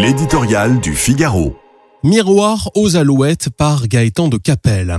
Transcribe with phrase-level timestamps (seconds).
[0.00, 1.56] L'éditorial du Figaro.
[2.04, 4.96] Miroir aux alouettes par Gaëtan de Capelle.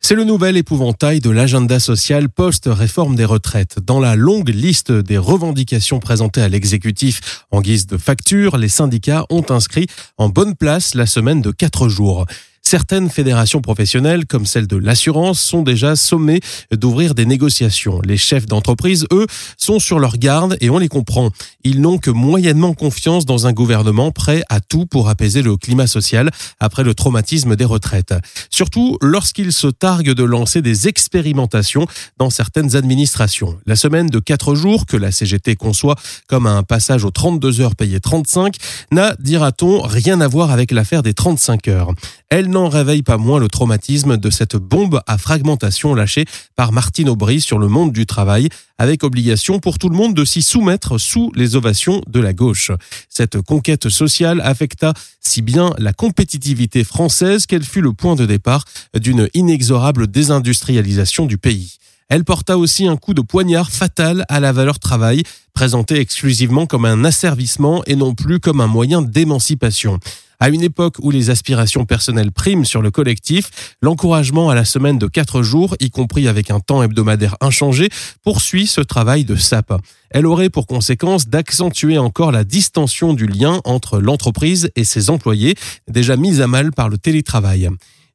[0.00, 3.78] C'est le nouvel épouvantail de l'agenda social post-réforme des retraites.
[3.78, 9.24] Dans la longue liste des revendications présentées à l'exécutif en guise de facture, les syndicats
[9.30, 9.86] ont inscrit
[10.18, 12.26] en bonne place la semaine de quatre jours.
[12.62, 16.40] Certaines fédérations professionnelles, comme celle de l'assurance, sont déjà sommées
[16.70, 18.00] d'ouvrir des négociations.
[18.04, 21.30] Les chefs d'entreprise, eux, sont sur leur garde et on les comprend.
[21.64, 25.86] Ils n'ont que moyennement confiance dans un gouvernement prêt à tout pour apaiser le climat
[25.86, 28.14] social après le traumatisme des retraites.
[28.50, 31.86] Surtout lorsqu'ils se targuent de lancer des expérimentations
[32.18, 33.58] dans certaines administrations.
[33.66, 35.96] La semaine de 4 jours que la CGT conçoit
[36.28, 38.54] comme un passage aux 32 heures payées 35
[38.92, 41.92] n'a, dira-t-on, rien à voir avec l'affaire des 35 heures.
[42.28, 47.08] Elle n'en réveille pas moins le traumatisme de cette bombe à fragmentation lâchée par Martine
[47.08, 50.98] Aubry sur le monde du travail, avec obligation pour tout le monde de s'y soumettre
[50.98, 52.72] sous les ovations de la gauche.
[53.08, 58.64] Cette conquête sociale affecta si bien la compétitivité française qu'elle fut le point de départ
[58.94, 61.78] d'une inexorable désindustrialisation du pays.
[62.10, 65.22] Elle porta aussi un coup de poignard fatal à la valeur travail,
[65.54, 70.00] présentée exclusivement comme un asservissement et non plus comme un moyen d'émancipation.
[70.42, 74.96] À une époque où les aspirations personnelles priment sur le collectif, l'encouragement à la semaine
[74.96, 77.90] de quatre jours, y compris avec un temps hebdomadaire inchangé,
[78.24, 79.78] poursuit ce travail de sape.
[80.08, 85.56] Elle aurait pour conséquence d'accentuer encore la distension du lien entre l'entreprise et ses employés,
[85.88, 87.68] déjà mise à mal par le télétravail.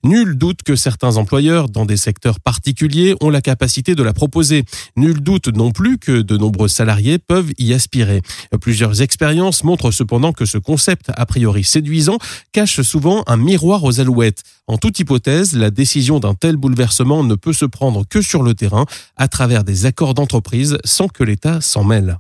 [0.06, 4.64] Nul doute que certains employeurs, dans des secteurs particuliers, ont la capacité de la proposer.
[4.95, 8.22] Nul doute non plus que de nombreux salariés peuvent y aspirer.
[8.61, 12.20] Plusieurs expériences montrent cependant que ce concept, a priori séduisant,
[12.52, 14.44] cache souvent un miroir aux alouettes.
[14.67, 18.53] En toute hypothèse, la décision d'un tel bouleversement ne peut se prendre que sur le
[18.53, 18.86] terrain,
[19.17, 22.20] à travers des accords d'entreprise, sans que l'État s'en mêle.